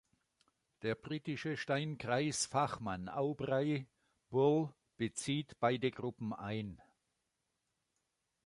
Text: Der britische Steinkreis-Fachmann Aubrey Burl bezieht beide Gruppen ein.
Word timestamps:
Der 0.81 0.95
britische 0.95 1.55
Steinkreis-Fachmann 1.57 3.07
Aubrey 3.07 3.85
Burl 4.31 4.73
bezieht 4.97 5.59
beide 5.59 5.91
Gruppen 5.91 6.33
ein. 6.33 6.81